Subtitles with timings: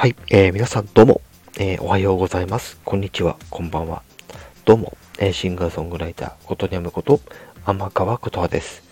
[0.00, 1.20] はい、えー皆さんどうも、
[1.58, 2.80] えーおはようございます。
[2.86, 4.02] こんにちは、こんばんは。
[4.64, 7.20] どうも、えーシンガーソングライター、ことにゃむこと、
[7.66, 8.82] 天川ことはです。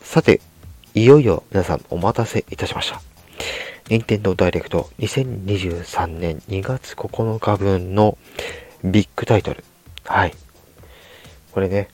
[0.00, 0.40] さて、
[0.94, 3.02] いよいよ皆さんお待たせいたしました。
[3.88, 8.16] 任天堂ダイレクト2023年2月9日分の
[8.84, 9.64] ビッグタイトル。
[10.04, 10.34] はい。
[11.50, 11.88] これね、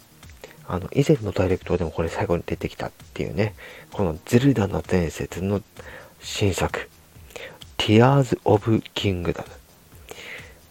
[0.69, 3.55] あの、以前のダイレクトでもこれ最後に出てきたっていうね、
[3.93, 5.63] このゼルダの伝説の
[6.21, 6.91] 新作、
[7.87, 9.45] Tears of Kingdom。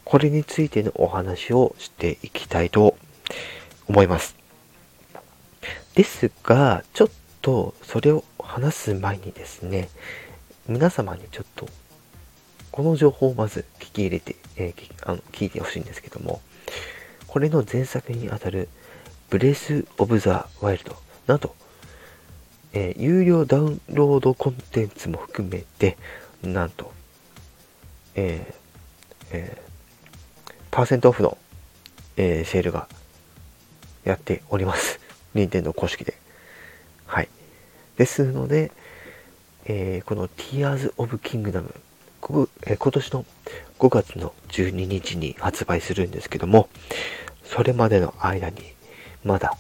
[0.04, 2.98] これについてのお話をしていきたいと
[3.88, 4.36] 思います。
[5.94, 7.10] ですが、ちょっ
[7.42, 9.88] とそれを話す前にですね、
[10.68, 11.70] 皆様にちょっと
[12.70, 16.42] この情報をまず聞き入れて、えーあの聞いてほしいんですけども、
[17.28, 18.68] これの前作にあたる
[19.30, 21.56] ブレス・オブ・ザ・ワイルド、なんと、
[22.74, 25.96] えー有料ダウンロードコンテンツも含めて、
[26.44, 26.92] なんと、
[28.16, 28.56] えー
[29.32, 29.66] えー
[30.72, 31.38] パーセントオフの、
[32.18, 32.90] えーセールが
[34.04, 35.00] やっております。
[35.34, 36.16] 任天堂公式で。
[37.06, 37.30] はい。
[37.96, 38.72] ですので、
[39.66, 41.74] えーこの Tears of Kingdom、
[42.20, 43.26] こえ今年の
[43.80, 46.68] 5月の12日に発売するんですけども、
[47.46, 48.58] それまでの間に、
[49.24, 49.56] まだ、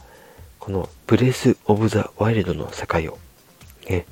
[0.59, 3.17] このブレス・オブ・ザ・ワイルドの世界を、
[3.87, 4.05] ね、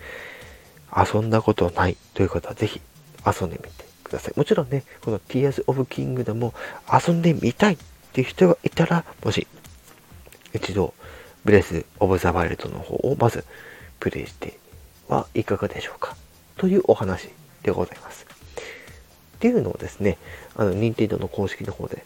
[0.95, 2.79] 遊んだことないという方はぜひ
[3.25, 4.33] 遊んでみてださい。
[4.37, 6.53] もちろんね、この Tears of Kingdom も
[6.91, 7.77] 遊んでみたいっ
[8.13, 9.47] ていう人がいたら、もし、
[10.53, 10.93] 一度、
[11.43, 13.43] ブレス・オブ・ザ・ワイルドの方をまず
[13.99, 14.57] プレイして
[15.09, 16.15] はいかがでしょうか？
[16.55, 17.27] というお話
[17.63, 18.25] でございます。
[18.25, 20.17] っていうのをですね、
[20.55, 22.05] あの、任天堂の公式の方で、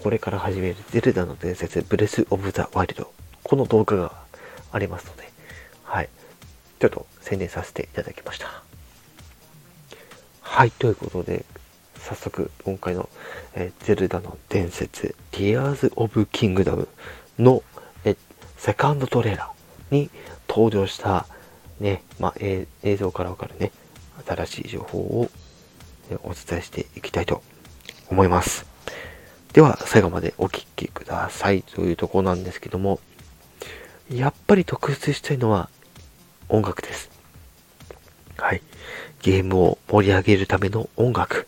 [0.00, 3.12] これから始めるゼルダの伝説、ブレス・オブ・ザ・ワイルド、
[3.44, 4.12] この動画が
[4.72, 5.30] ありますので、
[5.84, 6.08] はい。
[6.80, 8.64] ちょっと宣伝させていただきました。
[10.54, 11.46] はい、ということで、
[11.98, 13.08] 早速、今回の、
[13.54, 16.88] えーゼルダの伝説、Tears of Kingdom
[17.38, 17.62] の、
[18.04, 18.16] え
[18.58, 20.10] セカンドトレーラーに
[20.46, 21.26] 登場した、
[21.80, 23.72] ね、まあ、えー映像からわかるね、
[24.26, 25.30] 新しい情報を、
[26.10, 27.42] えお伝えしていきたいと
[28.10, 28.66] 思います。
[29.54, 33.00] では、最後までお聞きくださいというとこなんですけども、
[34.12, 35.70] やっぱり特筆したいのは
[36.50, 37.11] 音楽です。
[38.36, 38.62] はい。
[39.22, 41.46] ゲームを盛り上げるための音楽。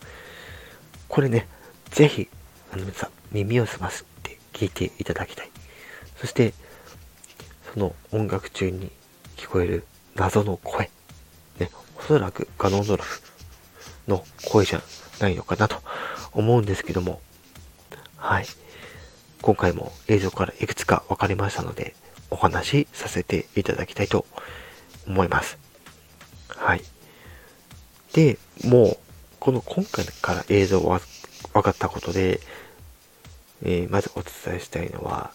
[1.09, 1.49] これね、
[1.91, 2.29] ぜひ、
[2.73, 5.51] あの皆さん、耳を澄ませて聞いていただきたい。
[6.17, 6.55] そして、
[7.73, 8.91] その音楽中に
[9.37, 9.85] 聞こえる
[10.15, 10.91] 謎の声。
[11.59, 13.21] ね、おそらくガノンドラフ
[14.09, 14.83] の声じゃ
[15.21, 15.83] ないのかなと
[16.33, 17.21] 思うんですけども、
[18.17, 18.47] はい。
[19.43, 21.95] 今回も映像からいくつか分かりましたので、
[22.31, 24.27] お話しさせていただきたいと
[25.07, 25.64] 思います。
[26.49, 26.83] はい。
[28.13, 28.99] で、もう、
[29.41, 31.01] この今回から映像が
[31.53, 32.41] 分かったことで、
[33.63, 35.33] えーまずお伝えしたいのは、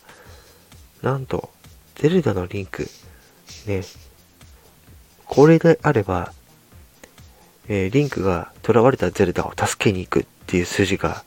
[1.01, 1.49] なんと、
[1.95, 2.87] ゼルダのリンク、
[3.67, 3.83] ね、
[5.25, 6.33] これであれば、
[7.67, 11.23] えーリンクが囚われたゼルダを助けに行くっていう筋が、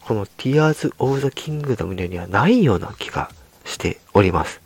[0.00, 3.30] この Tears of the Kingdom にはないような気が
[3.64, 4.60] しております。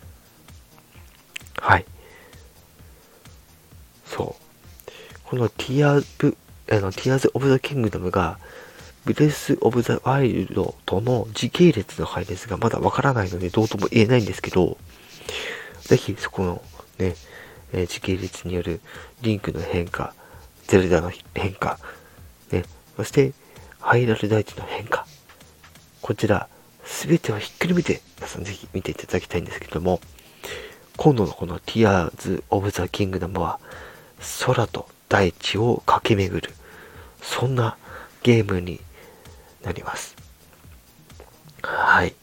[1.61, 1.85] はい。
[4.15, 5.21] そう。
[5.25, 6.37] この Tears,
[6.71, 8.39] あの Tears of the Kingdom が、
[9.05, 14.79] ブレス・オブ・ザ・ワイルドとの時系列の配列がまだわからないのでどうとも言えないんですけど、
[15.83, 16.63] ぜひそこの
[16.99, 17.15] ね、
[17.73, 18.81] え時系列による
[19.21, 20.15] リンクの変化、
[20.69, 21.79] ゼルダの変化、
[22.51, 22.65] ね、
[22.97, 23.33] そして
[23.81, 25.07] ハイラル大地の変化、
[26.01, 26.49] こちら
[26.85, 30.01] 全てをひっくるめて皆さんぜひ見ていただきたいんですけども、
[30.97, 33.59] 今度のこの Tears of the Kingdom は
[34.45, 36.55] 空と大地を駆け巡る、
[37.23, 37.77] そんな
[38.23, 38.81] ゲームに
[39.63, 40.17] なります。
[41.63, 42.15] はい。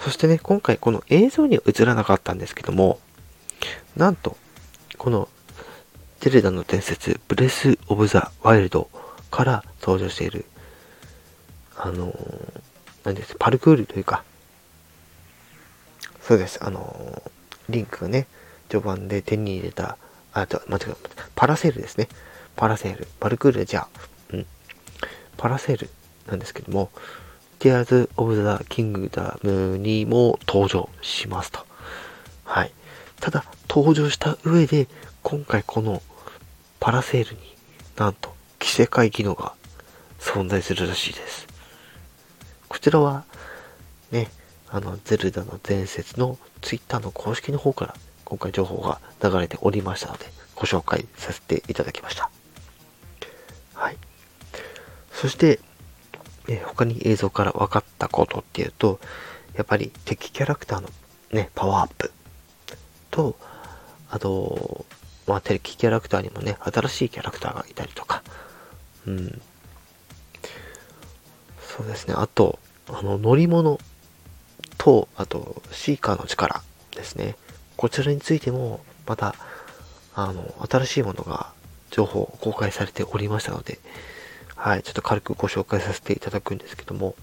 [0.00, 2.98] そしてね、今回この映像には映らなかったんですけども、
[3.96, 4.36] なんと、
[4.98, 5.28] この
[6.20, 8.88] ゼルダの伝説、ブレス・オブ・ザ・ワイルド
[9.30, 10.44] から登場している、
[11.76, 12.60] あのー、
[13.04, 14.24] 何です、パルクールというか、
[16.20, 17.22] そうです、あの、
[17.68, 18.26] リンクがね、
[18.68, 19.98] 序盤で手に入れた、
[20.32, 20.96] あ、と、間違えた、
[21.34, 22.08] パラセールですね。
[22.56, 23.06] パラセール。
[23.20, 23.88] パルクールじゃあ、
[24.32, 24.46] うん。
[25.36, 25.90] パラセール
[26.26, 26.90] なんですけども、
[27.58, 31.64] Tears of the Kingdom にも登場しますと。
[32.44, 32.72] はい。
[33.20, 34.88] ただ、登場した上で、
[35.22, 36.02] 今回この
[36.80, 37.40] パラセールに
[37.96, 39.54] なんと着せ替え機能が
[40.18, 41.46] 存在するらしいです。
[42.68, 43.24] こちらは、
[44.10, 44.28] ね、
[44.68, 47.94] あの、ゼルダの伝説の Twitter の公式の方から
[48.32, 50.24] 今回情報が流れておりましたので、
[50.54, 52.30] ご紹介させていただきました。
[53.74, 53.98] はい
[55.12, 55.60] そして、
[56.48, 59.00] え他に映像から分かったことっていうと、
[59.52, 60.88] やっぱり敵キャラクターの
[61.30, 62.10] ね、パワーアップ
[63.10, 63.36] と、
[64.08, 64.86] あと、
[65.26, 68.22] まあ、敵キャラクターにもね、新しいキャラクターがいたりとか、
[69.06, 69.42] うん。
[71.60, 72.14] そうですね。
[72.16, 72.58] あと、
[72.88, 73.78] あの、乗り物
[74.78, 76.62] と、あと、シーカーの力
[76.96, 77.36] ですね。
[77.76, 79.34] こちらについても、また、
[80.14, 81.52] あの、新しいものが、
[81.90, 83.78] 情報公開されておりましたので、
[84.56, 87.14] はい、ちょっと軽くご紹介させていただくんですけども、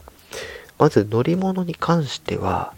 [0.77, 2.73] まず乗り物に関しては、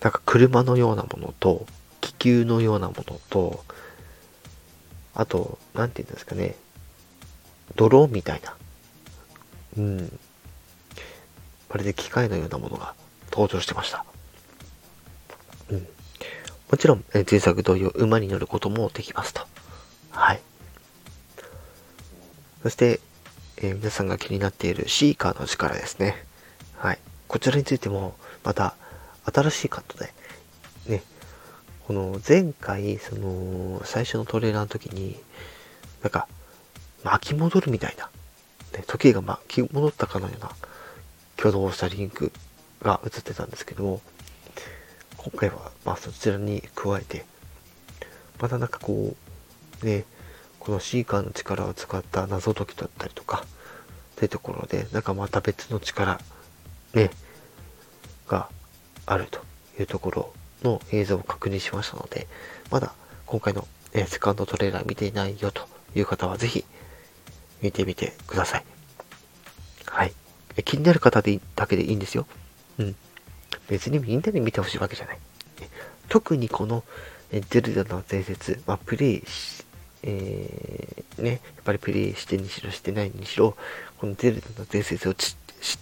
[0.00, 1.66] なんか車のようなものと、
[2.00, 3.64] 気球のようなものと、
[5.14, 6.56] あと、なんて言うんですかね、
[7.76, 8.56] ドローンみたいな、
[9.78, 10.18] うん、
[11.70, 12.94] まるで機械のようなものが
[13.30, 14.04] 登場してました。
[15.70, 15.86] うん。
[16.72, 19.42] もちろん、え前作同様、馬に乗ることもできますと。
[20.10, 20.40] はい。
[22.62, 22.98] そして、
[23.58, 26.24] えー、皆さんが気になっているシーカーの力ですね。
[26.78, 26.98] はい。
[27.28, 28.74] こちらについても、また、
[29.30, 30.14] 新しいカットで、
[30.86, 31.02] ね、
[31.86, 35.20] この前回、その、最初のトレーラーの時に、
[36.02, 36.26] なんか、
[37.04, 38.08] 巻き戻るみたいな、
[38.72, 40.50] ね、時計が巻き戻ったかのような
[41.36, 42.32] 挙動をしたリンク
[42.80, 44.00] が映ってたんですけども、
[45.24, 47.24] 今回は、まあそちらに加えて、
[48.40, 49.14] またなんかこ
[49.82, 50.04] う、ね、
[50.58, 53.44] このシーカーの力を使った謎解きだったりとか、
[54.12, 56.20] っていうところで、なんかまた別の力、
[56.94, 57.10] ね、
[58.26, 58.48] が
[59.06, 59.40] あると
[59.78, 60.32] いうところ
[60.62, 62.26] の映像を確認しましたので、
[62.70, 62.92] まだ
[63.26, 66.64] 今回の、えセカンドトレーラー見ていないよという方はぜひ
[67.60, 68.64] 見てみてください。
[69.86, 70.12] はい。
[70.64, 72.26] 気になる方でだけでいいんですよ。
[72.78, 72.96] うん。
[73.72, 75.18] 別にみんなに見てほしいわけじゃない。
[76.10, 76.84] 特にこの、
[77.48, 79.64] ゼルダの伝説、まあ、プレイし、
[80.02, 83.56] えー、ね、やっぱりプレイしてにしろしてないにしろ、
[83.96, 85.36] このゼルダの伝説を知っ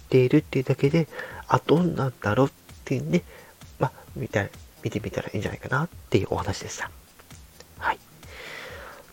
[0.07, 1.09] ているっていうだけで、
[1.49, 2.51] あ、どんなんだろうっ
[2.85, 3.23] ていうね、
[3.77, 4.47] まあ、見た
[4.83, 6.89] 見てみたらいいんじゃないかなっていうお話でした。
[7.77, 7.99] はい。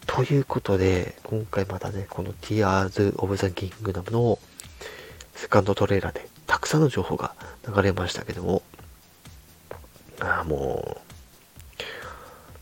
[0.07, 4.39] ということで、今回またね、この Tears of the Kingdom の
[5.35, 7.35] セカンドトレーラーでたくさんの情報が
[7.67, 8.63] 流れましたけども、
[10.49, 10.99] も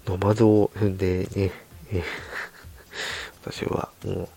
[0.06, 1.52] う、ノマドを踏んでね、
[3.42, 4.28] 私はもう、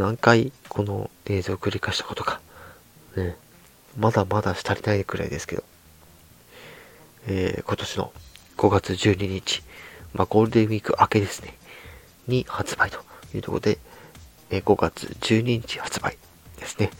[0.00, 2.40] 何回この映像を繰り返したことか、
[3.16, 3.36] ね、
[3.98, 5.64] まだまだ足りないくらいですけど、
[7.26, 8.12] えー、今年の
[8.56, 9.62] 5月12日、
[10.14, 11.58] まあ、ゴールデンウィーク明けですね、
[12.28, 13.00] に発売と
[13.34, 13.78] いうところで、
[14.50, 16.16] えー、5月12日発売
[16.58, 16.90] ですね。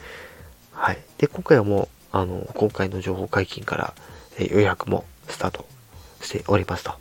[0.73, 0.99] はい。
[1.17, 3.93] で、今回はもう、あの、今回の情報解禁から、
[4.37, 5.65] えー、予約もスタート
[6.21, 6.93] しておりますと。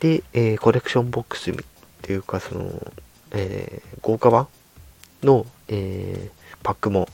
[0.00, 1.54] で、えー、コレクションボックスっ
[2.02, 2.92] ていうか、その、
[3.32, 4.48] えー、豪華版
[5.22, 7.08] の、えー、パックも、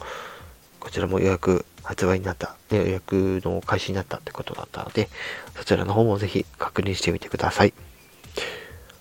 [0.81, 5.09] こちらも予約発売になった、予約の開始になったってことだったので、
[5.56, 7.73] そちらの方もぜひ確認してみてください。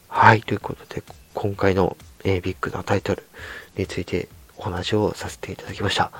[0.08, 1.04] はい、ということで、
[1.34, 3.24] 今回の、えー、ビッグなタイトル
[3.78, 4.28] について
[4.58, 6.12] お話をさせていただきました。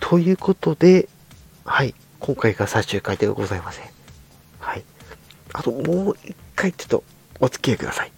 [0.00, 1.08] ということで、
[1.64, 1.94] はい、
[2.26, 3.84] 今回が最終回ではございません。
[4.58, 4.82] はい。
[5.52, 7.04] あともう一回ちょっと
[7.38, 8.10] お付き合いください。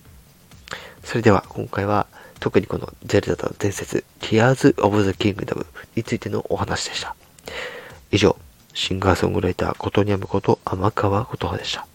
[1.04, 2.06] それでは今回は
[2.40, 7.16] 特にこのゼルダの伝説 Tears of the Kingdom についてのお話でした。
[8.11, 8.38] 以上、
[8.73, 11.88] シンガーソングライター、ことにゃむこと天川琴葉でした。